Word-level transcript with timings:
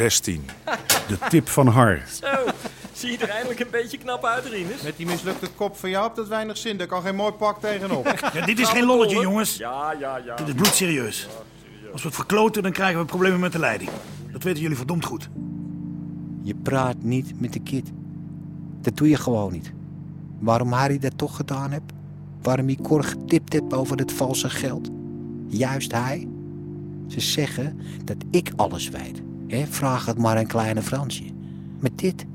16. 0.00 0.44
De 1.08 1.18
tip 1.28 1.48
van 1.48 1.66
Har. 1.66 2.02
Zo, 2.12 2.26
zie 2.92 3.10
je 3.10 3.18
er 3.18 3.28
eindelijk 3.28 3.60
een 3.60 3.70
beetje 3.70 3.98
knap 3.98 4.24
uit, 4.24 4.44
Rinus? 4.44 4.82
Met 4.82 4.96
die 4.96 5.06
mislukte 5.06 5.48
kop 5.56 5.76
van 5.76 5.90
jou 5.90 6.04
hebt 6.04 6.16
dat 6.16 6.28
weinig 6.28 6.56
zin. 6.56 6.76
Daar 6.76 6.86
kan 6.86 7.02
geen 7.02 7.14
mooi 7.14 7.32
pak 7.32 7.60
tegenop. 7.60 8.06
Ja, 8.34 8.44
dit 8.46 8.58
is 8.58 8.68
geen 8.68 8.84
lolletje, 8.84 9.20
jongens. 9.20 9.56
Ja, 9.56 9.94
ja, 9.98 10.16
ja. 10.16 10.34
Dit 10.34 10.48
is 10.48 10.54
bloedserieus. 10.54 11.28
Als 11.92 12.02
we 12.02 12.08
het 12.08 12.16
verkloten, 12.16 12.62
dan 12.62 12.72
krijgen 12.72 13.00
we 13.00 13.04
problemen 13.04 13.40
met 13.40 13.52
de 13.52 13.58
leiding. 13.58 13.90
Dat 14.32 14.42
weten 14.42 14.62
jullie 14.62 14.76
verdomd 14.76 15.04
goed. 15.04 15.28
Je 16.42 16.54
praat 16.54 16.96
niet 17.02 17.40
met 17.40 17.52
de 17.52 17.60
kid. 17.60 17.90
Dat 18.80 18.96
doe 18.96 19.08
je 19.08 19.16
gewoon 19.16 19.52
niet. 19.52 19.72
Waarom 20.38 20.72
Harry 20.72 20.98
dat 20.98 21.18
toch 21.18 21.36
gedaan 21.36 21.70
hebt? 21.70 21.92
Waarom 22.42 22.66
hij 22.66 22.78
Cor 22.82 23.04
getipt 23.04 23.52
hebt 23.52 23.74
over 23.74 23.96
het 23.96 24.12
valse 24.12 24.50
geld? 24.50 24.88
Juist 25.48 25.92
hij? 25.92 26.28
Ze 27.08 27.20
zeggen 27.20 27.80
dat 28.04 28.16
ik 28.30 28.52
alles 28.56 28.88
weet. 28.88 29.22
Hè? 29.50 29.66
Vraag 29.66 30.06
het 30.06 30.18
maar 30.18 30.36
aan 30.36 30.46
kleine 30.46 30.82
Fransje. 30.82 31.24
Met 31.80 31.98
dit? 31.98 32.26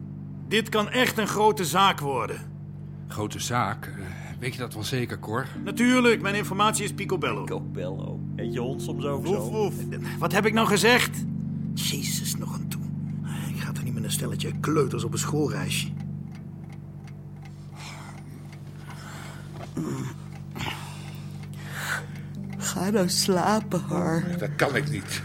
Dit 0.48 0.70
kan 0.70 0.90
echt 0.90 1.18
een 1.18 1.28
grote 1.28 1.66
zaak 1.66 2.00
worden. 2.00 2.40
Grote 3.08 3.40
zaak. 3.40 3.86
Eh, 3.86 3.92
weet 4.40 4.54
je 4.54 4.60
dat 4.60 4.74
wel 4.74 4.84
zeker, 4.84 5.20
Cor? 5.20 5.48
Natuurlijk, 5.64 6.22
mijn 6.22 6.36
informatie 6.36 6.84
is 6.84 6.94
picobello. 6.94 7.46
Cobello. 7.46 8.20
Eet 8.36 8.54
je 8.54 8.60
hond 8.60 8.82
soms 8.82 9.06
ook 9.06 9.28
zo? 9.28 9.72
Wat 10.20 10.32
heb 10.32 10.46
ik 10.46 10.54
nou 10.54 10.68
gezegd? 10.68 11.26
Jezus, 11.74 12.36
nog 12.36 12.56
een 12.58 12.68
toe. 12.68 12.82
Ik 13.50 13.62
ga 13.62 13.72
toch 13.72 13.84
niet 13.84 13.94
met 13.94 14.04
een 14.04 14.12
stelletje 14.12 14.52
kleuters 14.60 15.04
op 15.04 15.14
een 15.14 15.20
schoolreisje. 15.20 15.88
Ga 22.58 22.90
nou 22.90 23.10
slapen, 23.10 23.82
Har. 23.82 24.24
Dat 24.40 24.56
kan 24.56 24.76
ik 24.76 24.90
niet. 24.92 25.22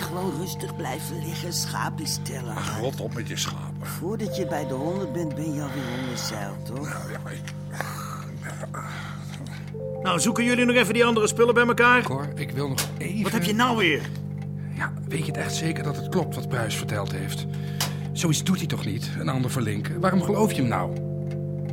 Gewoon 0.00 0.32
rustig 0.38 0.76
blijven 0.76 1.18
liggen, 1.26 1.52
schaapjes 1.52 2.18
tellen. 2.22 2.54
Har. 2.54 2.80
Rot 2.80 3.00
op 3.00 3.14
met 3.14 3.28
je 3.28 3.36
schapen. 3.36 3.86
Voordat 3.86 4.36
je 4.36 4.46
bij 4.46 4.66
de 4.66 4.74
honderd 4.74 5.12
bent, 5.12 5.34
ben 5.34 5.54
je 5.54 5.62
alweer 5.62 5.82
omgezeild, 6.02 6.66
toch? 6.66 6.88
Nou 6.88 7.10
ja, 7.12 7.30
ik... 7.30 7.40
Nou, 10.02 10.20
zoeken 10.20 10.44
jullie 10.44 10.64
nog 10.64 10.76
even 10.76 10.94
die 10.94 11.04
andere 11.04 11.26
spullen 11.26 11.54
bij 11.54 11.66
elkaar? 11.66 12.02
Cor, 12.02 12.28
ik 12.34 12.50
wil 12.50 12.68
nog 12.68 12.88
even... 12.98 13.22
Wat 13.22 13.32
heb 13.32 13.44
je 13.44 13.54
nou 13.54 13.76
weer? 13.76 14.00
Ja, 14.76 14.92
weet 15.08 15.26
je 15.26 15.32
het 15.32 15.36
echt 15.36 15.54
zeker 15.54 15.82
dat 15.82 15.96
het 15.96 16.08
klopt 16.08 16.34
wat 16.34 16.48
Pruis 16.48 16.76
verteld 16.76 17.12
heeft? 17.12 17.46
Zoiets 18.12 18.44
doet 18.44 18.58
hij 18.58 18.66
toch 18.66 18.84
niet, 18.84 19.10
een 19.18 19.28
ander 19.28 19.50
verlinken? 19.50 20.00
Waarom 20.00 20.22
geloof 20.22 20.52
je 20.52 20.60
hem 20.60 20.68
nou? 20.70 20.96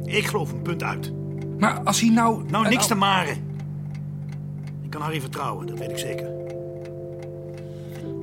Ik 0.05 0.25
geloof 0.27 0.51
een 0.51 0.61
punt 0.61 0.83
uit. 0.83 1.11
Maar 1.59 1.81
als 1.83 1.99
hij 1.99 2.09
nou... 2.09 2.43
Nou, 2.49 2.69
niks 2.69 2.87
te 2.87 2.95
nou- 2.95 3.05
maren. 3.05 3.46
Ik 4.97 5.03
kan 5.03 5.11
Harry 5.11 5.25
vertrouwen, 5.27 5.67
dat 5.67 5.79
weet 5.79 5.91
ik 5.91 5.97
zeker. 5.97 6.27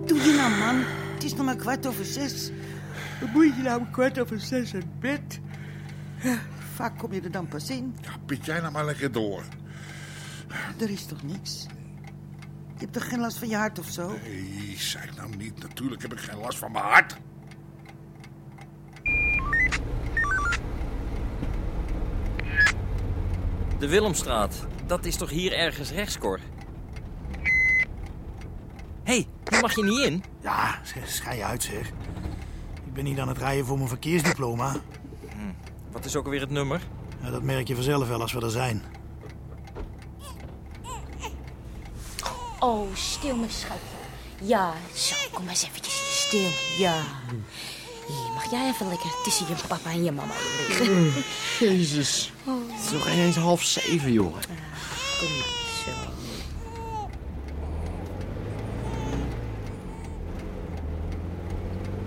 Doe 0.07 0.19
je 0.19 0.35
nou, 0.37 0.51
man? 0.51 0.85
Het 1.15 1.25
is 1.25 1.35
nog 1.35 1.45
maar 1.45 1.57
kwart 1.57 1.87
over 1.87 2.05
zes. 2.05 2.51
Dan 3.21 3.31
moet 3.33 3.57
je 3.57 3.63
nou 3.63 3.81
om 3.81 3.91
kwart 3.91 4.19
over 4.19 4.41
zes 4.41 4.75
uit 4.75 5.01
bed. 5.01 5.41
Vaak 6.75 6.99
kom 6.99 7.13
je 7.13 7.21
er 7.21 7.31
dan 7.31 7.49
pas 7.49 7.71
in. 7.71 7.97
Ja, 8.01 8.11
Piet 8.27 8.45
jij 8.45 8.61
nou 8.61 8.73
maar 8.73 8.85
lekker 8.85 9.13
door. 9.13 9.43
Er 10.81 10.91
is 10.91 11.07
toch 11.07 11.23
niks? 11.23 11.67
Je 12.75 12.81
hebt 12.81 12.93
toch 12.93 13.09
geen 13.09 13.21
last 13.21 13.39
van 13.39 13.49
je 13.49 13.57
hart 13.57 13.79
of 13.79 13.89
zo? 13.89 14.09
Nee, 14.23 14.75
zeg 14.77 15.17
nou 15.17 15.37
niet. 15.37 15.63
Natuurlijk 15.63 16.03
heb 16.03 16.13
ik 16.13 16.21
geen 16.21 16.39
last 16.39 16.59
van 16.59 16.73
mijn 16.73 16.85
hart. 16.85 17.17
De 23.79 23.89
Willemstraat. 23.89 24.67
Dat 24.87 25.05
is 25.05 25.17
toch 25.17 25.31
hier 25.31 25.53
ergens 25.53 25.91
rechts, 25.91 26.19
Cor? 26.19 26.41
Mag 29.61 29.75
je 29.75 29.85
niet 29.85 30.01
in. 30.01 30.25
Ja, 30.43 30.81
schei 31.07 31.43
uit, 31.43 31.63
zeg. 31.63 31.89
Ik 32.87 32.93
ben 32.93 33.05
niet 33.05 33.19
aan 33.19 33.29
het 33.29 33.39
rijden 33.39 33.67
voor 33.67 33.77
mijn 33.77 33.89
verkeersdiploma. 33.89 34.77
Wat 35.93 36.05
is 36.05 36.17
ook 36.17 36.25
alweer 36.25 36.41
het 36.41 36.51
nummer? 36.51 36.81
Ja, 37.23 37.31
dat 37.31 37.43
merk 37.43 37.69
je 37.69 37.75
vanzelf 37.75 38.09
wel 38.09 38.21
als 38.21 38.33
we 38.33 38.41
er 38.41 38.51
zijn. 38.51 38.83
Oh, 42.59 42.95
stil 42.95 43.37
mijn 43.37 43.51
schatje. 43.51 43.79
Ja, 44.43 44.73
zo, 44.95 45.15
kom 45.33 45.45
maar 45.45 45.53
eens 45.53 45.65
eventjes 45.65 45.95
hier 45.95 46.11
stil. 46.11 46.51
Ja. 46.85 46.95
Hier, 48.07 48.33
mag 48.35 48.51
jij 48.51 48.69
even 48.69 48.89
lekker 48.89 49.11
tussen 49.25 49.47
je 49.49 49.55
papa 49.69 49.91
en 49.91 50.05
je 50.05 50.13
mama 50.13 50.33
liggen? 50.69 51.13
Jezus. 51.61 52.33
Het 52.47 52.85
is 52.85 52.91
nog 52.93 53.09
ineens 53.09 53.37
half 53.37 53.63
zeven, 53.63 54.13
jongen. 54.13 54.43
Kom 55.19 55.29
maar, 55.29 55.47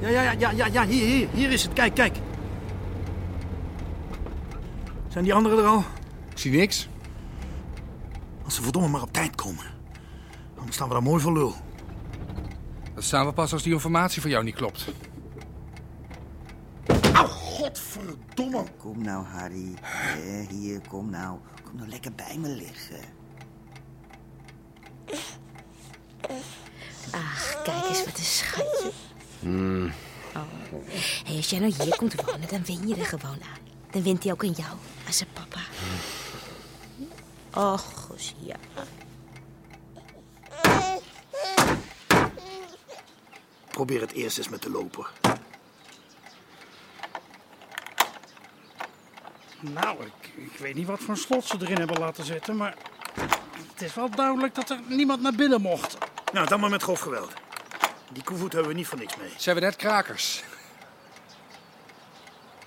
Ja, 0.08 0.22
ja, 0.22 0.32
ja, 0.32 0.52
ja, 0.52 0.66
ja, 0.66 0.86
hier, 0.86 1.06
hier, 1.06 1.28
hier 1.34 1.52
is 1.52 1.64
het. 1.64 1.74
Kijk, 1.74 1.94
kijk. 1.94 2.18
Zijn 5.08 5.24
die 5.24 5.34
anderen 5.34 5.58
er 5.58 5.66
al? 5.66 5.84
Ik 6.30 6.38
zie 6.38 6.52
niks. 6.52 6.90
Als 8.44 8.56
ze 8.56 8.62
verdomme 8.62 8.88
maar 8.88 9.02
op 9.02 9.14
tijd 9.14 9.36
komen. 9.36 9.66
Dan 10.56 10.66
staan 10.70 10.88
we 10.88 10.94
daar 10.94 11.04
mooi 11.04 11.22
voor 11.22 11.34
lul. 11.34 11.56
Dat 12.94 13.04
staan 13.04 13.26
we 13.26 13.34
pas 13.34 13.54
als 13.54 13.64
die 13.64 13.74
informatie 13.74 14.22
van 14.22 14.30
jou 14.30 14.44
niet 14.44 14.56
klopt. 14.56 14.88
Au, 17.14 17.28
godverdomme. 17.28 18.64
Kom 18.78 19.02
nou, 19.02 19.26
Harry. 19.26 19.74
Eh, 19.82 20.48
hier, 20.50 20.82
kom 20.88 21.10
nou. 21.10 21.38
Kom 21.64 21.76
nou 21.76 21.90
lekker 21.90 22.12
bij 22.14 22.38
me 22.38 22.48
liggen. 22.48 23.00
Ach, 27.12 27.62
kijk 27.64 27.86
eens 27.86 28.06
wat 28.06 28.18
een 28.18 28.24
schatje. 28.24 28.92
Oh. 29.44 30.44
Hey, 31.26 31.36
als 31.36 31.50
jij 31.50 31.60
nou 31.60 31.74
hier 31.84 31.96
komt 31.96 32.22
wonen, 32.26 32.48
dan 32.50 32.64
win 32.66 32.88
je 32.88 32.96
er 32.96 33.06
gewoon 33.06 33.42
aan. 33.42 33.60
Dan 33.92 34.04
wint 34.04 34.24
hij 34.24 34.32
ook 34.32 34.44
aan 34.44 34.52
jou, 34.52 34.72
aan 35.06 35.14
zijn 35.14 35.30
papa. 35.34 35.60
Och, 37.54 38.16
ja. 38.40 38.56
Probeer 43.70 44.02
het 44.02 44.12
eerst 44.12 44.38
eens 44.38 44.50
met 44.50 44.62
de 44.62 44.70
loper. 44.70 45.10
Nou, 49.60 50.06
ik, 50.06 50.34
ik 50.36 50.58
weet 50.60 50.76
niet 50.76 50.88
wat 50.88 51.00
voor 51.00 51.18
slot 51.18 51.46
ze 51.46 51.58
erin 51.60 51.78
hebben 51.78 52.00
laten 52.00 52.26
zetten, 52.26 52.56
maar 52.58 52.76
het 53.72 53.82
is 53.82 53.94
wel 53.94 54.10
duidelijk 54.10 54.56
dat 54.56 54.70
er 54.70 54.80
niemand 54.88 55.22
naar 55.22 55.36
binnen 55.36 55.62
mocht. 55.62 55.98
Nou, 56.34 56.48
dan 56.48 56.60
maar 56.60 56.70
met 56.70 56.84
grof 56.84 57.00
geweld. 57.00 57.34
Die 58.12 58.24
koevoet 58.24 58.54
hebben 58.54 58.72
we 58.72 58.78
niet 58.78 58.88
voor 58.88 58.98
niks 58.98 59.16
mee. 59.18 59.30
Zijn 59.38 59.56
we 59.56 59.62
net 59.62 59.76
krakers? 59.76 60.44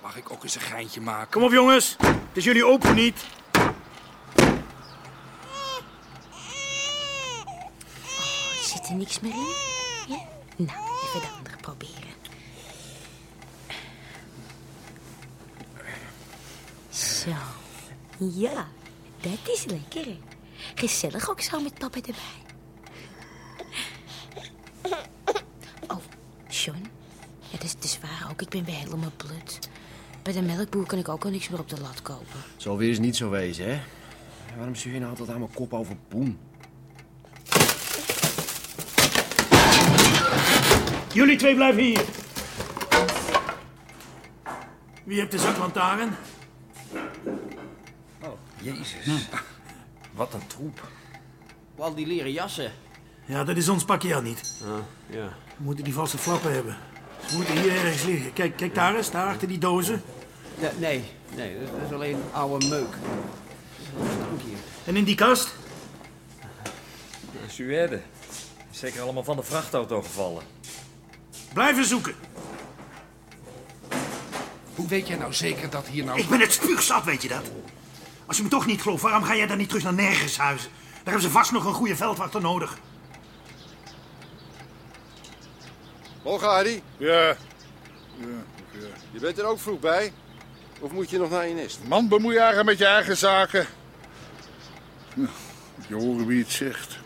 Mag 0.01 0.15
ik 0.17 0.31
ook 0.31 0.43
eens 0.43 0.55
een 0.55 0.61
geintje 0.61 1.01
maken? 1.01 1.31
Kom 1.31 1.43
op, 1.43 1.51
jongens. 1.51 1.95
Het 1.99 2.37
is 2.37 2.43
jullie 2.43 2.65
ook 2.65 2.83
of 2.83 2.93
niet? 2.93 3.25
Zit 8.61 8.87
er 8.89 8.95
niks 8.95 9.19
meer 9.19 9.33
in? 9.33 9.53
Ja? 10.07 10.21
Nou, 10.55 10.79
even 11.03 11.21
de 11.21 11.27
andere 11.37 11.55
proberen. 11.61 12.09
Zo. 16.89 17.31
Ja, 18.17 18.67
dat 19.21 19.39
is 19.53 19.65
lekker. 19.65 20.17
Gezellig 20.75 21.29
ook 21.29 21.41
zo 21.41 21.59
met 21.59 21.77
papa 21.77 21.97
erbij. 21.97 22.39
Oh, 25.87 25.97
Ja, 26.65 26.73
dat 27.51 27.63
is, 27.63 27.73
dat 27.73 27.83
is 27.83 27.99
waar 27.99 28.31
ook. 28.31 28.41
Ik 28.41 28.49
ben 28.49 28.63
weer 28.63 28.75
helemaal 28.75 29.11
blut. 29.17 29.69
Bij 30.21 30.33
de 30.33 30.41
melkboer 30.41 30.85
kan 30.85 30.99
ik 30.99 31.09
ook 31.09 31.25
al 31.25 31.31
niks 31.31 31.49
meer 31.49 31.59
op 31.59 31.69
de 31.69 31.81
lat 31.81 32.01
kopen. 32.01 32.39
Zal 32.57 32.77
weer 32.77 32.89
eens 32.89 32.99
niet 32.99 33.15
zo 33.15 33.29
wezen, 33.29 33.69
hè? 33.69 33.81
Waarom 34.55 34.75
stuur 34.75 34.93
je 34.93 34.99
nou 34.99 35.11
altijd 35.11 35.29
aan 35.29 35.39
mijn 35.39 35.53
kop 35.53 35.73
over 35.73 35.95
poen? 36.07 36.39
Jullie 41.13 41.37
twee 41.37 41.55
blijven 41.55 41.83
hier. 41.83 42.05
Wie 45.03 45.19
heeft 45.19 45.31
de 45.31 45.39
zaklantaarn? 45.39 46.15
Oh, 48.23 48.31
jezus. 48.61 49.27
Wat 50.13 50.33
een 50.33 50.47
troep. 50.47 50.87
Al 51.77 51.95
die 51.95 52.07
leren 52.07 52.31
jassen. 52.31 52.71
Ja, 53.25 53.43
dat 53.43 53.57
is 53.57 53.69
ons 53.69 53.85
pakje 53.85 54.15
al 54.15 54.21
niet. 54.21 54.61
Ah, 54.63 55.15
ja. 55.15 55.33
We 55.61 55.67
moeten 55.67 55.83
die 55.83 55.93
valse 55.93 56.17
flappen 56.17 56.53
hebben. 56.53 56.77
Ze 57.25 57.35
moeten 57.35 57.61
hier 57.61 57.71
ergens 57.75 58.03
liggen. 58.03 58.33
Kijk, 58.33 58.57
kijk 58.57 58.75
daar 58.75 58.95
eens, 58.95 59.11
daar 59.11 59.27
achter 59.27 59.47
die 59.47 59.57
dozen. 59.57 60.03
Ja, 60.59 60.71
nee, 60.77 61.03
nee, 61.35 61.57
dat 61.59 61.69
is 61.87 61.93
alleen 61.93 62.17
oude 62.31 62.67
meuk. 62.67 62.95
Dank 63.97 64.41
hier. 64.45 64.57
En 64.85 64.95
in 64.95 65.03
die 65.03 65.15
kast? 65.15 65.55
Suède. 67.47 68.01
Zeker 68.71 69.01
allemaal 69.01 69.23
van 69.23 69.35
de 69.35 69.43
vrachtauto 69.43 70.01
gevallen. 70.01 70.43
Blijven 71.53 71.85
zoeken. 71.85 72.15
Hoe 74.75 74.87
weet 74.87 75.07
jij 75.07 75.17
nou 75.17 75.33
zeker 75.33 75.69
dat 75.69 75.87
hier 75.87 76.03
nou... 76.03 76.19
Ik 76.19 76.29
ben 76.29 76.39
het 76.39 76.53
spuugzat, 76.53 77.03
weet 77.03 77.21
je 77.21 77.27
dat? 77.27 77.51
Als 78.25 78.37
je 78.37 78.43
me 78.43 78.49
toch 78.49 78.65
niet 78.65 78.81
gelooft, 78.81 79.01
waarom 79.01 79.23
ga 79.23 79.35
jij 79.35 79.47
dan 79.47 79.57
niet 79.57 79.67
terug 79.67 79.83
naar 79.83 79.93
Nergenshuizen? 79.93 80.69
Daar 80.69 81.03
hebben 81.03 81.21
ze 81.21 81.29
vast 81.29 81.51
nog 81.51 81.65
een 81.65 81.73
goede 81.73 81.95
veldwachter 81.95 82.41
nodig. 82.41 82.77
Morgen, 86.23 86.47
Harry. 86.47 86.81
Ja. 86.97 87.11
Ja, 87.11 87.35
ja. 88.71 88.87
Je 89.11 89.19
bent 89.19 89.39
er 89.39 89.45
ook 89.45 89.59
vroeg 89.59 89.79
bij? 89.79 90.13
Of 90.79 90.91
moet 90.91 91.09
je 91.09 91.17
nog 91.17 91.29
naar 91.29 91.47
je 91.47 91.53
nest? 91.53 91.79
Man, 91.87 92.07
bemoei 92.07 92.33
je 92.33 92.41
eigen 92.41 92.65
met 92.65 92.77
je 92.77 92.85
eigen 92.85 93.17
zaken. 93.17 93.65
Nou, 95.13 95.29
moet 95.75 95.87
je 95.87 95.95
horen 95.95 96.25
wie 96.25 96.41
het 96.41 96.51
zegt. 96.51 96.99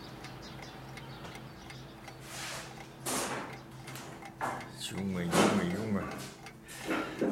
Jongen, 4.78 5.28
jongen, 5.30 5.70
jongen. 5.76 6.04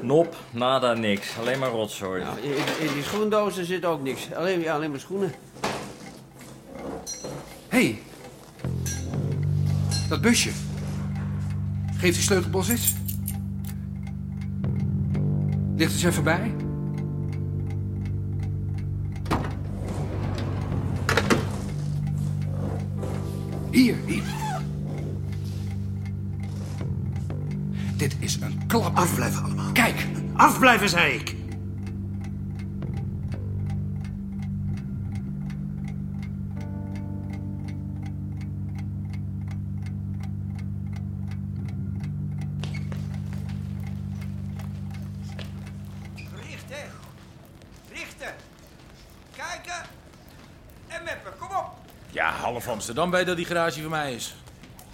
Nop, 0.00 0.36
nada, 0.50 0.92
niks. 0.92 1.38
Alleen 1.38 1.58
maar 1.58 1.70
rotzooi. 1.70 2.22
Nou, 2.22 2.40
in, 2.40 2.86
in 2.86 2.92
die 2.92 3.02
schoendozen 3.02 3.64
zit 3.64 3.84
ook 3.84 4.02
niks. 4.02 4.32
Alleen, 4.32 4.60
ja, 4.60 4.74
alleen 4.74 4.90
maar 4.90 5.00
schoenen. 5.00 5.34
Hé. 7.68 7.78
Hey. 7.78 8.02
Dat 10.08 10.20
busje. 10.20 10.50
Geef 12.04 12.14
die 12.14 12.22
sleutelbos 12.22 12.68
eens. 12.68 12.94
Ligt 15.76 15.92
eens 15.92 16.02
even 16.02 16.24
bij. 16.24 16.54
Hier, 23.70 23.96
hier. 24.06 24.22
Dit 27.96 28.16
is 28.18 28.40
een 28.40 28.66
klap. 28.66 28.96
Afblijven 28.96 29.44
allemaal. 29.44 29.72
Kijk. 29.72 30.06
Afblijven, 30.32 30.88
zei 30.88 31.14
ik. 31.14 31.43
Half 52.44 52.68
Amsterdam 52.68 53.10
weet 53.10 53.26
dat 53.26 53.36
die 53.36 53.44
garage 53.46 53.80
van 53.80 53.90
mij 53.90 54.14
is. 54.14 54.34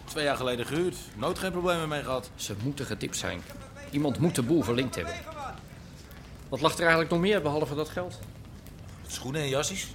Twee 0.04 0.24
jaar 0.24 0.36
geleden 0.36 0.66
gehuurd. 0.66 0.96
Nooit 1.16 1.38
geen 1.38 1.50
problemen 1.50 1.88
mee 1.88 2.02
gehad. 2.02 2.30
Ze 2.34 2.54
moeten 2.62 2.86
getipt 2.86 3.16
zijn. 3.16 3.42
Iemand 3.90 4.18
moet 4.18 4.34
de 4.34 4.42
boel 4.42 4.62
verlinkt 4.62 4.94
hebben. 4.94 5.14
Wat 6.48 6.60
lag 6.60 6.72
er 6.72 6.80
eigenlijk 6.80 7.10
nog 7.10 7.20
meer 7.20 7.42
behalve 7.42 7.74
dat 7.74 7.88
geld? 7.88 8.18
Schoenen 9.06 9.40
en 9.40 9.48
jassies. 9.48 9.86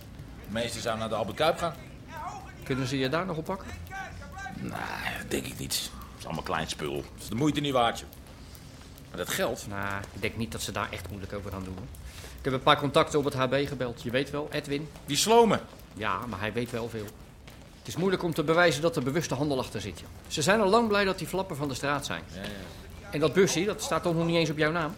De 0.48 0.52
meeste 0.52 0.80
zouden 0.80 1.00
naar 1.00 1.10
de 1.10 1.16
Albert 1.16 1.38
Kuip 1.38 1.57
gaan. 1.57 1.75
Kunnen 2.63 2.88
ze 2.88 2.98
je 2.98 3.10
daar 3.10 3.25
nog 3.25 3.38
op 3.38 3.46
pakken? 3.46 3.68
Nee, 4.62 4.72
dat 5.22 5.31
denk 5.31 5.46
ik 5.46 5.58
niet. 5.58 5.74
Het 5.74 6.19
is 6.19 6.25
allemaal 6.25 6.44
klein 6.44 6.69
spul. 6.69 6.96
Het 6.96 7.22
is 7.22 7.30
de 7.30 7.36
moeite 7.36 7.60
niet 7.60 7.74
waard, 7.74 8.00
joh. 8.00 8.10
Maar 9.10 9.18
dat 9.18 9.30
geld... 9.30 9.66
Nou, 9.69 10.01
ik 10.13 10.22
denk 10.22 10.38
niet 10.38 10.51
dat 10.51 10.62
ze 10.62 10.72
daar 10.72 10.92
echt 10.92 11.10
moeilijk 11.10 11.34
over 11.34 11.51
gaan 11.51 11.63
doen. 11.63 11.75
hoor. 11.78 11.88
Ik 12.38 12.44
heb 12.46 12.54
een 12.54 12.63
paar 12.63 12.80
contacten 12.80 13.19
op 13.19 13.25
het 13.25 13.34
HB 13.34 13.68
gebeld. 13.68 14.01
Je 14.01 14.12
weet 14.12 14.30
wel, 14.30 14.48
Edwin. 14.51 14.90
Die 15.06 15.18
slomen. 15.18 15.62
Ja, 15.94 16.25
maar 16.25 16.40
hij 16.40 16.54
weet 16.54 16.72
wel 16.72 16.90
veel. 16.90 17.06
Het 17.86 17.94
is 17.94 18.00
moeilijk 18.00 18.24
om 18.24 18.34
te 18.34 18.44
bewijzen 18.44 18.82
dat 18.82 18.96
er 18.96 19.04
bewuste 19.04 19.34
handel 19.36 19.60
achter 19.60 19.82
zit. 19.82 20.00
joh. 20.00 20.10
Ze 20.28 20.42
zijn 20.42 20.62
al 20.62 20.70
lang 20.70 20.88
blij 20.88 21.06
dat 21.06 21.18
die 21.18 21.28
flappen 21.28 21.56
van 21.56 21.68
de 21.68 21.74
straat 21.74 22.06
zijn. 22.06 22.22
Ja, 22.34 22.42
ja. 22.42 22.48
En 23.12 23.20
dat 23.20 23.34
busje, 23.34 23.66
dat 23.66 23.82
staat 23.82 24.04
toch 24.04 24.16
nog 24.16 24.26
niet 24.26 24.36
eens 24.36 24.50
op 24.50 24.58
jouw 24.58 24.72
naam? 24.72 24.96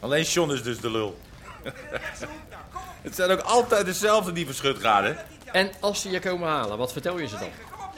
Alleen 0.00 0.22
John 0.22 0.52
is 0.52 0.62
dus 0.62 0.80
de 0.80 0.90
lul. 0.90 1.18
het 3.02 3.14
zijn 3.14 3.30
ook 3.30 3.40
altijd 3.40 3.86
dezelfde 3.86 4.32
die 4.32 4.46
verschut 4.46 4.78
gaan, 4.78 5.04
hè? 5.04 5.14
En 5.52 5.70
als 5.80 6.00
ze 6.00 6.10
je 6.10 6.20
komen 6.20 6.48
halen, 6.48 6.78
wat 6.78 6.92
vertel 6.92 7.18
je 7.18 7.28
ze 7.28 7.38
dan? 7.38 7.48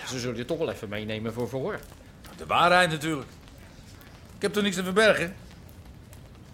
Ze 0.07 0.19
zullen 0.19 0.37
je 0.37 0.45
toch 0.45 0.59
wel 0.59 0.71
even 0.71 0.89
meenemen 0.89 1.33
voor 1.33 1.49
verhoor. 1.49 1.81
De 2.37 2.47
waarheid 2.47 2.91
natuurlijk. 2.91 3.29
Ik 4.37 4.43
heb 4.43 4.53
toch 4.53 4.63
niks 4.63 4.77
te 4.77 4.85
verbergen? 4.85 5.37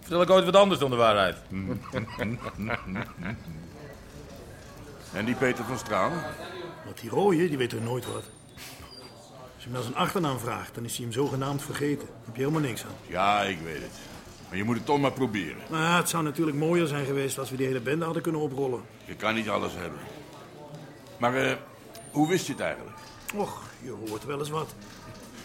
Vertel 0.01 0.23
ik 0.23 0.31
ooit 0.31 0.45
wat 0.45 0.57
anders 0.57 0.81
dan 0.81 0.91
de 0.91 0.97
waarheid? 0.97 1.37
En 5.13 5.25
die 5.25 5.35
Peter 5.35 5.65
van 5.65 5.79
Stralen? 5.79 6.23
Want 6.85 7.01
die 7.01 7.11
rooie, 7.11 7.49
die 7.49 7.59
weet 7.59 7.73
er 7.73 7.83
nooit 7.83 8.07
wat. 8.07 8.25
Als 9.55 9.65
je 9.65 9.65
hem 9.65 9.73
naar 9.73 9.83
zijn 9.83 9.95
achternaam 9.95 10.39
vraagt, 10.39 10.75
dan 10.75 10.85
is 10.85 10.97
hij 10.97 11.05
hem 11.05 11.13
zogenaamd 11.15 11.63
vergeten. 11.63 12.07
Daar 12.07 12.25
heb 12.25 12.37
je 12.37 12.41
helemaal 12.41 12.69
niks 12.69 12.85
aan. 12.85 12.95
Ja, 13.07 13.43
ik 13.43 13.59
weet 13.65 13.83
het. 13.83 13.99
Maar 14.49 14.57
je 14.57 14.65
moet 14.65 14.77
het 14.77 14.87
toch 14.87 15.01
maar 15.01 15.13
proberen. 15.13 15.63
Maar 15.71 15.97
het 15.97 16.09
zou 16.09 16.23
natuurlijk 16.25 16.57
mooier 16.57 16.87
zijn 16.87 17.07
geweest 17.07 17.39
als 17.39 17.51
we 17.51 17.57
die 17.57 17.67
hele 17.67 17.81
bende 17.81 18.05
hadden 18.05 18.23
kunnen 18.23 18.41
oprollen. 18.41 18.83
Je 19.05 19.15
kan 19.15 19.35
niet 19.35 19.49
alles 19.49 19.73
hebben. 19.75 19.99
Maar 21.19 21.35
eh, 21.35 21.57
hoe 22.11 22.29
wist 22.29 22.47
je 22.47 22.53
het 22.53 22.61
eigenlijk? 22.61 22.97
Och, 23.35 23.63
je 23.83 23.91
hoort 23.91 24.25
wel 24.25 24.39
eens 24.39 24.51
wat. 24.51 24.75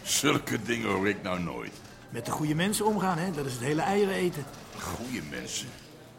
Zulke 0.03 0.61
dingen 0.61 0.89
hoor 0.89 1.07
ik 1.07 1.21
nou 1.21 1.39
nooit. 1.39 1.71
Met 2.09 2.25
de 2.25 2.31
goede 2.31 2.55
mensen 2.55 2.85
omgaan, 2.85 3.17
hè? 3.17 3.31
dat 3.31 3.45
is 3.45 3.53
het 3.53 3.61
hele 3.61 3.81
eieren 3.81 4.13
eten. 4.13 4.45
Goeie 4.79 5.21
mensen. 5.29 5.67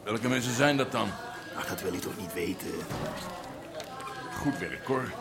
Welke 0.03 0.29
mensen 0.29 0.53
zijn 0.55 0.77
dat 0.77 0.91
dan? 0.91 1.09
Ach, 1.57 1.67
dat 1.67 1.81
wil 1.81 1.93
je 1.93 1.99
toch 1.99 2.17
niet 2.17 2.33
weten? 2.33 2.67
Goed 4.41 4.57
werk, 4.57 4.85
hoor. 4.85 5.11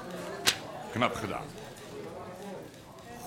Knap 0.93 1.15
gedaan. 1.15 1.45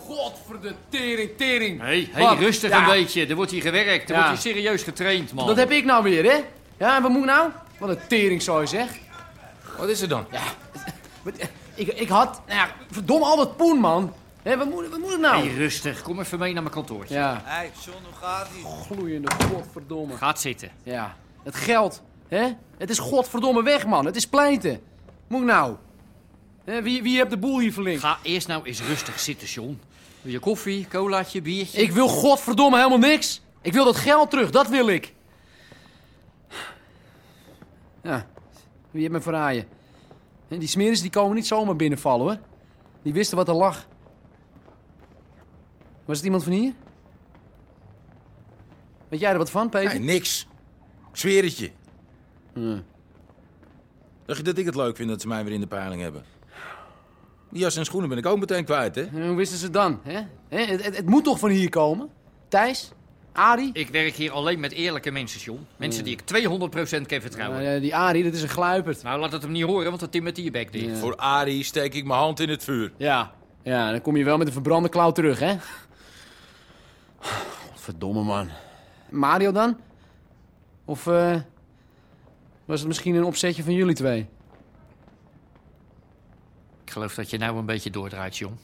Godverde 0.07 0.75
tering, 0.89 1.29
tering. 1.38 1.79
Hé, 1.81 2.07
hey, 2.11 2.23
Wat? 2.23 2.38
rustig 2.38 2.69
Ja. 2.69 2.79
een 2.79 2.85
beetje. 2.85 3.25
Er 3.27 3.35
wordt 3.35 3.51
hier 3.51 3.61
gewerkt. 3.61 4.10
Er 4.10 4.15
Ja. 4.15 4.27
wordt 4.27 4.43
hier 4.43 4.53
serieus 4.53 4.83
getraind, 4.83 5.33
man. 5.33 5.48
Dat 5.48 5.57
heb 5.57 5.71
ik 5.71 5.86
nou 5.86 6.03
weer, 6.03 6.24
hè? 6.31 6.39
Ja, 6.77 6.95
en 6.95 7.01
wat 7.01 7.12
moet 7.12 7.19
ik 7.19 7.25
nou? 7.25 7.50
Wat 7.77 7.89
een 7.89 8.00
tering, 8.07 8.41
zou 8.41 8.62
je 8.62 8.67
zeg. 8.67 8.89
Wat 9.77 9.89
is 9.89 10.01
er 10.01 10.07
dan? 10.07 10.25
Ja, 10.31 10.41
wat- 11.21 11.33
ik, 11.75 11.88
ik 11.88 12.10
had... 12.10 12.41
Nou 12.48 12.60
ja, 12.60 12.69
verdomme 12.91 13.25
al 13.25 13.36
dat 13.38 13.57
poen, 13.57 13.79
man. 13.79 14.13
Hé, 14.41 14.57
wat, 14.57 14.69
moet, 14.69 14.88
wat 14.89 15.00
moet 15.00 15.12
ik 15.12 15.19
nou? 15.19 15.36
Hey, 15.48 15.55
rustig. 15.55 16.01
Kom 16.01 16.19
even 16.19 16.39
mee 16.39 16.53
naar 16.53 16.62
mijn 16.63 16.75
kantoortje. 16.75 17.15
Ja, 17.15 17.41
Hé, 17.43 17.55
hey, 17.55 17.71
John, 17.86 17.98
hoe 18.03 18.13
gaat 18.27 18.48
ie? 18.57 18.65
gloeiende 18.65 19.31
godverdomme. 19.51 20.15
Gaat 20.17 20.39
zitten. 20.41 20.69
Ja, 20.83 21.15
het 21.43 21.55
geld, 21.55 22.01
hè? 22.27 22.48
Het 22.77 22.89
is 22.89 23.00
godverdomme 23.00 23.63
weg, 23.63 23.86
man. 23.86 24.05
Het 24.05 24.15
is 24.15 24.27
pleiten. 24.27 24.81
Moet 25.31 25.39
ik 25.41 25.47
nou? 25.47 25.75
Hè, 26.63 26.81
wie, 26.81 27.03
wie 27.03 27.17
heeft 27.17 27.29
de 27.29 27.38
boel 27.38 27.59
hier 27.59 27.73
verlinkt? 27.73 28.01
Ga 28.01 28.17
eerst 28.23 28.47
nou 28.47 28.63
eens 28.63 28.81
rustig 28.81 29.19
zitten, 29.19 29.47
John. 29.47 29.79
Wil 30.21 30.31
je 30.31 30.39
koffie, 30.39 30.88
colaatje, 30.88 31.41
biertje? 31.41 31.81
Ik 31.81 31.91
wil 31.91 32.07
godverdomme 32.07 32.77
helemaal 32.77 32.97
niks. 32.97 33.41
Ik 33.61 33.73
wil 33.73 33.85
dat 33.85 33.95
geld 33.95 34.29
terug, 34.29 34.51
dat 34.51 34.67
wil 34.67 34.88
ik. 34.88 35.13
Ja, 38.03 38.27
wie 38.91 39.01
heeft 39.01 39.13
me 39.13 39.21
verraaien? 39.21 39.67
Hè, 40.47 40.57
Die 40.57 40.67
smeris 40.67 41.01
die 41.01 41.09
komen 41.09 41.35
niet 41.35 41.47
zomaar 41.47 41.75
binnenvallen, 41.75 42.25
hoor. 42.25 42.38
Die 43.01 43.13
wisten 43.13 43.38
wat 43.38 43.47
er 43.47 43.53
lag. 43.55 43.88
Was 46.05 46.15
het 46.17 46.25
iemand 46.25 46.43
van 46.43 46.51
hier? 46.53 46.73
Weet 49.07 49.19
jij 49.19 49.31
er 49.31 49.38
wat 49.38 49.51
van, 49.51 49.69
Peter? 49.69 49.89
Nee, 49.89 50.00
niks. 50.00 50.47
Ik 51.11 51.17
zweer 51.17 51.43
het 51.43 51.57
je. 51.57 51.71
Ja. 52.53 52.83
Dacht 54.25 54.38
je 54.40 54.46
dat 54.46 54.58
ik 54.58 54.66
het 54.66 54.75
leuk 54.75 54.96
vind 54.96 55.10
dat 55.10 55.22
ze 55.22 55.28
mij 55.28 55.44
weer 55.44 55.54
in 55.54 55.60
de 55.60 55.68
peiling 55.68 56.01
hebben? 56.01 56.24
Die 57.50 57.62
jas 57.62 57.75
en 57.75 57.86
schoenen 57.86 58.10
ben 58.10 58.18
ik 58.18 58.25
ook 58.25 58.40
meteen 58.40 58.66
kwijt, 58.66 58.96
hè? 58.96 59.01
En 59.01 59.28
hoe 59.28 59.36
wisten 59.36 59.58
ze 59.58 59.70
dan? 59.70 60.00
Hè? 60.04 60.20
Hè, 60.48 60.66
Het, 60.66 60.86
het, 60.86 60.98
het 60.98 61.06
moet 61.10 61.24
toch 61.24 61.40
van 61.40 61.50
hier 61.50 61.70
komen? 61.70 62.10
Thijs? 62.48 62.92
Arie? 63.34 63.70
Ik 63.74 63.90
werk 63.90 64.13
hier 64.13 64.32
alleen 64.32 64.60
met 64.60 64.72
eerlijke 64.72 65.12
mensen, 65.12 65.40
John. 65.42 65.68
Mensen 65.78 66.04
die 66.04 66.13
ik 66.13 66.22
200% 66.22 67.06
kan 67.06 67.22
vertrouwen. 67.22 67.62
Nou, 67.62 67.74
ja, 67.74 67.80
die 67.80 67.96
Arie, 67.96 68.24
dat 68.24 68.34
is 68.34 68.42
een 68.42 68.50
gluiperd. 68.50 69.04
Nou, 69.04 69.20
laat 69.20 69.32
het 69.32 69.42
hem 69.42 69.51
niet 69.51 69.63
horen, 69.63 69.88
want 69.88 70.00
dan 70.00 70.10
timmert 70.10 70.38
je 70.38 70.51
bek 70.51 70.72
dicht. 70.72 70.98
Voor 70.98 71.16
Arie 71.16 71.63
steek 71.63 71.94
ik 71.94 72.06
mijn 72.06 72.20
hand 72.20 72.40
in 72.40 72.50
het 72.50 72.63
vuur. 72.63 72.92
Ja. 72.98 73.32
Ja, 73.63 73.92
dan 73.92 74.01
kom 74.01 74.18
je 74.18 74.24
wel 74.24 74.38
met 74.38 74.48
een 74.48 74.54
verbrande 74.54 74.90
klauw 74.90 75.12
terug, 75.12 75.40
hè? 75.40 75.56
Verdomme, 77.74 78.24
man. 78.24 78.50
Mario 79.10 79.51
dan? 79.51 79.78
Of 80.86 81.08
eh, 81.08 81.36
was 82.72 82.80
het 82.80 82.90
misschien 82.90 83.16
een 83.16 83.24
opzetje 83.24 83.63
van 83.63 83.74
jullie 83.74 83.96
twee? 83.96 84.30
Ik 86.84 86.92
geloof 86.92 87.16
dat 87.16 87.30
je 87.30 87.38
nou 87.38 87.58
een 87.58 87.66
beetje 87.66 87.90
doordraait, 87.90 88.38
jong. 88.38 88.56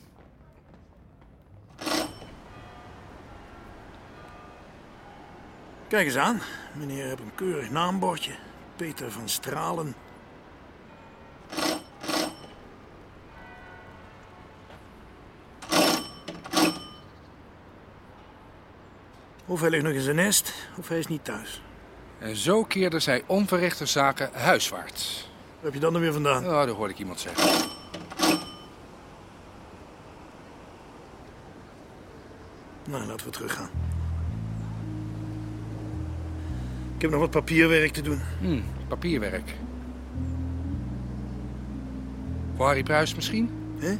Kijk 5.88 6.06
eens 6.06 6.16
aan. 6.16 6.42
Meneer 6.76 7.06
heeft 7.06 7.20
een 7.20 7.36
keurig 7.36 7.70
naambordje. 7.70 8.32
Peter 8.76 9.12
van 9.12 9.30
Stralen. 9.30 9.96
Of 19.46 19.60
hij 19.62 19.70
ligt 19.70 19.84
nog 19.84 19.94
in 19.94 20.02
zijn 20.02 20.16
nest, 20.16 20.54
of 20.78 20.88
hij 20.88 21.00
is 21.00 21.08
niet 21.08 21.24
thuis. 21.24 21.62
En 22.19 22.36
zo 22.36 22.63
keerde 22.63 23.00
zij 23.00 23.24
onverrichte 23.25 23.86
zaken 23.86 24.29
huiswaarts. 24.33 25.29
Waar 25.55 25.63
heb 25.63 25.74
je 25.74 25.79
dat 25.79 25.91
nou 25.91 26.03
weer 26.03 26.13
vandaan? 26.13 26.43
Ja, 26.43 26.65
dat 26.65 26.75
hoorde 26.75 26.93
ik 26.93 27.00
iemand 27.00 27.19
zeggen. 27.19 27.69
Nou, 32.86 33.05
laten 33.05 33.25
we 33.25 33.31
teruggaan. 33.31 33.69
Ik 36.95 37.01
heb 37.01 37.12
nog 37.12 37.19
wat 37.19 37.31
papierwerk 37.31 37.93
te 37.93 38.01
doen. 38.01 38.21
Hm, 38.39 38.62
papierwerk. 38.88 39.53
Voor 42.55 42.65
Harry 42.65 42.83
Pruis 42.83 43.15
misschien? 43.15 43.50
Hé? 43.79 43.97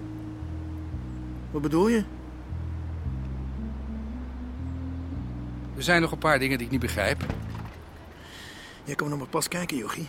Wat 1.52 1.62
bedoel 1.62 1.88
je? 1.88 2.04
Er 5.76 5.84
zijn 5.84 6.02
nog 6.02 6.12
een 6.12 6.18
paar 6.18 6.40
dingen 6.40 6.58
die 6.58 6.66
ik 6.66 6.72
niet 6.72 6.82
begrijp. 6.82 7.26
Jij 8.88 8.96
komt 8.96 9.10
nog 9.10 9.20
maar 9.20 9.28
pas 9.28 9.48
kijken, 9.48 9.78
Jochie. 9.78 10.08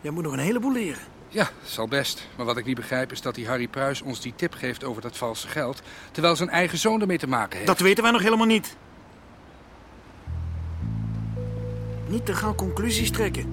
Jij 0.00 0.10
moet 0.10 0.22
nog 0.22 0.32
een 0.32 0.38
heleboel 0.38 0.72
leren. 0.72 1.02
Ja, 1.28 1.48
zal 1.64 1.88
best. 1.88 2.28
Maar 2.36 2.46
wat 2.46 2.56
ik 2.56 2.64
niet 2.64 2.76
begrijp 2.76 3.12
is 3.12 3.20
dat 3.20 3.34
die 3.34 3.46
Harry 3.46 3.68
Pruis 3.68 4.02
ons 4.02 4.20
die 4.20 4.32
tip 4.36 4.54
geeft 4.54 4.84
over 4.84 5.02
dat 5.02 5.16
valse 5.16 5.48
geld... 5.48 5.82
terwijl 6.10 6.36
zijn 6.36 6.48
eigen 6.48 6.78
zoon 6.78 7.00
ermee 7.00 7.18
te 7.18 7.26
maken 7.26 7.54
heeft. 7.54 7.66
Dat 7.66 7.80
weten 7.80 8.02
wij 8.02 8.12
nog 8.12 8.22
helemaal 8.22 8.46
niet. 8.46 8.76
Niet 12.06 12.26
te 12.26 12.34
gauw 12.34 12.54
conclusies 12.54 13.10
trekken. 13.10 13.46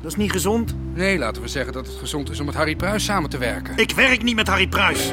Dat 0.00 0.10
is 0.10 0.16
niet 0.16 0.32
gezond. 0.32 0.74
Nee, 0.94 1.18
laten 1.18 1.42
we 1.42 1.48
zeggen 1.48 1.72
dat 1.72 1.86
het 1.86 1.96
gezond 1.96 2.30
is 2.30 2.40
om 2.40 2.46
met 2.46 2.54
Harry 2.54 2.76
Pruis 2.76 3.04
samen 3.04 3.30
te 3.30 3.38
werken. 3.38 3.76
Ik 3.76 3.90
werk 3.90 4.22
niet 4.22 4.34
met 4.34 4.46
Harry 4.46 4.68
Pruis. 4.68 5.10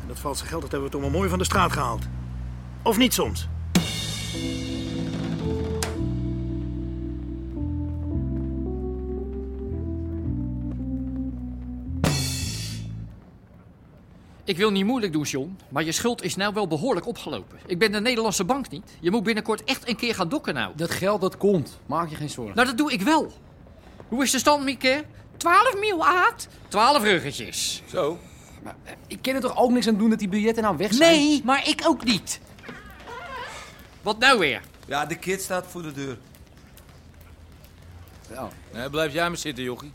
En 0.00 0.06
dat 0.06 0.18
valse 0.18 0.44
geld 0.44 0.62
dat 0.62 0.70
hebben 0.70 0.88
we 0.90 0.94
toch 0.94 1.02
maar 1.04 1.18
mooi 1.18 1.28
van 1.28 1.38
de 1.38 1.44
straat 1.44 1.72
gehaald. 1.72 2.04
Of 2.82 2.96
niet 2.96 3.14
soms? 3.14 3.48
Ik 14.50 14.56
wil 14.56 14.70
niet 14.70 14.84
moeilijk 14.84 15.12
doen, 15.12 15.22
John, 15.22 15.56
maar 15.68 15.84
je 15.84 15.92
schuld 15.92 16.22
is 16.22 16.36
nou 16.36 16.54
wel 16.54 16.66
behoorlijk 16.66 17.06
opgelopen. 17.06 17.58
Ik 17.66 17.78
ben 17.78 17.92
de 17.92 18.00
Nederlandse 18.00 18.44
bank 18.44 18.70
niet. 18.70 18.96
Je 19.00 19.10
moet 19.10 19.22
binnenkort 19.22 19.64
echt 19.64 19.88
een 19.88 19.96
keer 19.96 20.14
gaan 20.14 20.28
dokken 20.28 20.54
nou. 20.54 20.72
Dat 20.76 20.90
geld, 20.90 21.20
dat 21.20 21.36
komt. 21.36 21.78
Maak 21.86 22.08
je 22.08 22.16
geen 22.16 22.30
zorgen. 22.30 22.54
Nou, 22.54 22.66
dat 22.66 22.78
doe 22.78 22.92
ik 22.92 23.00
wel. 23.00 23.32
Hoe 24.08 24.22
is 24.22 24.30
de 24.30 24.38
stand, 24.38 24.64
Mieke? 24.64 25.04
12 25.36 25.80
mil 25.80 26.06
aard. 26.06 26.48
12 26.68 27.02
ruggetjes. 27.02 27.82
Zo. 27.86 28.18
Maar, 28.62 28.74
eh, 28.84 28.92
ik 29.06 29.18
kan 29.22 29.34
er 29.34 29.40
toch 29.40 29.56
ook 29.56 29.70
niks 29.70 29.88
aan 29.88 29.98
doen 29.98 30.10
dat 30.10 30.18
die 30.18 30.28
biljetten 30.28 30.62
nou 30.62 30.76
weg 30.76 30.94
zijn? 30.94 31.18
Nee, 31.18 31.42
maar 31.44 31.68
ik 31.68 31.82
ook 31.86 32.04
niet. 32.04 32.40
Wat 34.02 34.18
nou 34.18 34.38
weer? 34.38 34.62
Ja, 34.86 35.06
de 35.06 35.16
kid 35.18 35.42
staat 35.42 35.66
voor 35.66 35.82
de 35.82 35.92
deur. 35.92 36.18
Ja. 38.30 38.48
Nee, 38.72 38.90
blijf 38.90 39.12
jij 39.12 39.28
maar 39.28 39.38
zitten, 39.38 39.64
jochie. 39.64 39.92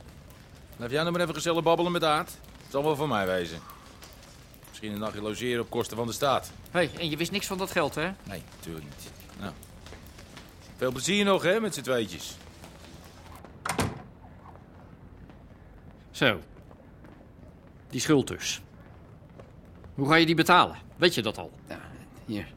Blijf 0.75 0.91
jij 0.91 0.99
nou 1.01 1.11
maar 1.11 1.21
even 1.21 1.33
gezellig 1.33 1.63
babbelen 1.63 1.91
met 1.91 2.03
Aard. 2.03 2.29
Het 2.29 2.71
zal 2.71 2.83
wel 2.83 2.95
van 2.95 3.09
mij 3.09 3.25
wezen. 3.25 3.59
Misschien 4.69 4.91
een 4.91 4.99
nachtje 4.99 5.21
logeren 5.21 5.61
op 5.61 5.69
kosten 5.69 5.97
van 5.97 6.07
de 6.07 6.13
staat. 6.13 6.51
Hé, 6.71 6.79
hey, 6.79 6.91
en 6.99 7.09
je 7.09 7.17
wist 7.17 7.31
niks 7.31 7.47
van 7.47 7.57
dat 7.57 7.71
geld, 7.71 7.95
hè? 7.95 8.11
Nee, 8.23 8.43
natuurlijk 8.55 8.85
niet. 8.85 9.11
Nou. 9.39 9.53
Veel 10.77 10.91
plezier 10.91 11.25
nog, 11.25 11.43
hè, 11.43 11.59
met 11.59 11.73
z'n 11.73 11.81
tweetjes. 11.81 12.35
Zo. 16.11 16.39
Die 17.89 18.01
schuld 18.01 18.27
dus. 18.27 18.61
Hoe 19.93 20.07
ga 20.07 20.15
je 20.15 20.25
die 20.25 20.35
betalen? 20.35 20.77
Weet 20.95 21.13
je 21.13 21.21
dat 21.21 21.37
al? 21.37 21.51
Ja, 21.67 21.79
hier. 22.25 22.53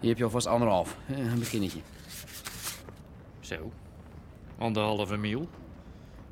Hier 0.00 0.08
heb 0.08 0.18
je 0.18 0.24
alvast 0.24 0.46
anderhalf. 0.46 0.96
Eh, 1.08 1.18
Een 1.18 1.38
beginnetje. 1.38 1.78
Zo. 3.40 3.72
Anderhalve 4.58 5.16
mil. 5.16 5.48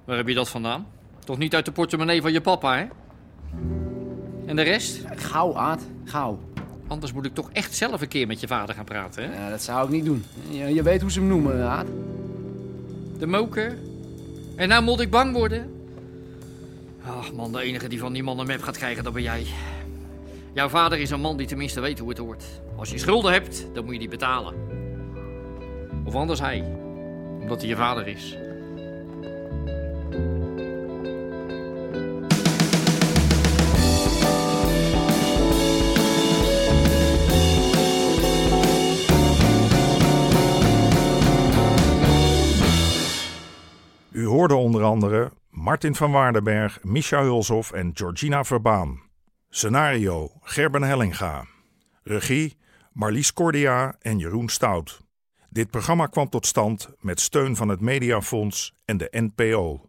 Waar 0.05 0.17
heb 0.17 0.29
je 0.29 0.35
dat 0.35 0.49
vandaan? 0.49 0.87
Toch 1.25 1.39
niet 1.39 1.55
uit 1.55 1.65
de 1.65 1.73
portemonnee 1.73 2.23
van 2.23 2.33
je 2.33 2.41
papa, 2.41 2.77
hè? 2.77 2.87
En 4.47 4.57
de 4.57 4.63
rest? 4.63 5.01
Gauw, 5.17 5.57
Aad. 5.57 5.83
Gauw. 6.05 6.39
Anders 6.87 7.13
moet 7.13 7.25
ik 7.25 7.35
toch 7.35 7.51
echt 7.53 7.75
zelf 7.75 8.01
een 8.01 8.09
keer 8.09 8.27
met 8.27 8.41
je 8.41 8.47
vader 8.47 8.75
gaan 8.75 8.85
praten, 8.85 9.23
hè? 9.25 9.45
Ja, 9.45 9.51
dat 9.51 9.63
zou 9.63 9.85
ik 9.85 9.91
niet 9.93 10.05
doen. 10.05 10.25
Je, 10.51 10.75
je 10.75 10.83
weet 10.83 11.01
hoe 11.01 11.11
ze 11.11 11.19
hem 11.19 11.29
noemen, 11.29 11.69
Aad. 11.69 11.87
De 13.19 13.27
moker. 13.27 13.79
En 14.57 14.69
nou 14.69 14.83
moet 14.83 15.01
ik 15.01 15.11
bang 15.11 15.33
worden. 15.35 15.73
Ach 17.07 17.33
man, 17.33 17.53
de 17.53 17.61
enige 17.61 17.89
die 17.89 17.99
van 17.99 18.13
die 18.13 18.23
man 18.23 18.39
een 18.39 18.47
map 18.47 18.63
gaat 18.63 18.77
krijgen, 18.77 19.05
dat 19.05 19.13
ben 19.13 19.23
jij. 19.23 19.47
Jouw 20.53 20.69
vader 20.69 20.99
is 20.99 21.11
een 21.11 21.21
man 21.21 21.37
die 21.37 21.47
tenminste 21.47 21.81
weet 21.81 21.99
hoe 21.99 22.09
het 22.09 22.19
hoort. 22.19 22.45
Als 22.79 22.91
je 22.91 22.99
schulden 22.99 23.33
hebt, 23.33 23.75
dan 23.75 23.85
moet 23.85 23.93
je 23.93 23.99
die 23.99 24.09
betalen. 24.09 24.55
Of 26.05 26.15
anders 26.15 26.41
hij. 26.41 26.61
Omdat 27.41 27.61
hij 27.61 27.69
je 27.69 27.77
vader 27.77 28.07
is. 28.07 28.37
U 44.11 44.27
hoorde 44.27 44.55
onder 44.55 44.83
andere 44.83 45.33
Martin 45.51 45.95
van 45.95 46.11
Waardenberg, 46.11 46.79
Misha 46.83 47.23
Hulshoff 47.23 47.73
en 47.73 47.91
Georgina 47.95 48.45
Verbaan. 48.45 49.01
Scenario 49.49 50.31
Gerben 50.41 50.83
Hellinga. 50.83 51.45
Regie 52.03 52.58
Marlies 52.99 53.33
Cordia 53.33 53.97
en 54.01 54.19
Jeroen 54.19 54.49
Stout. 54.49 55.01
Dit 55.49 55.71
programma 55.71 56.07
kwam 56.07 56.29
tot 56.29 56.47
stand 56.47 56.89
met 57.01 57.21
steun 57.21 57.57
van 57.57 57.69
het 57.69 57.81
Mediafonds 57.81 58.75
en 58.85 58.97
de 58.97 59.09
NPO. 59.11 59.88